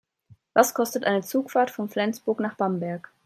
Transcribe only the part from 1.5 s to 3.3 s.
von Flensburg nach Bamberg?